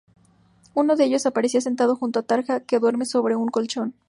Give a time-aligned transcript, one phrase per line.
[0.73, 3.93] Uno de ellos aparece sentado junto a Tarja que duerme sobre un colchón.